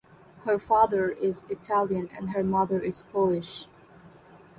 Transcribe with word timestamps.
Her 0.45 0.57
father 0.57 1.09
is 1.11 1.45
Italian 1.47 2.09
and 2.17 2.31
her 2.31 2.43
mother 2.43 2.79
is 2.79 3.03
Polish. 3.13 3.67